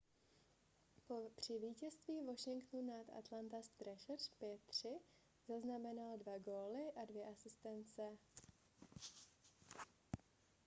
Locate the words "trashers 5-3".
3.77-4.99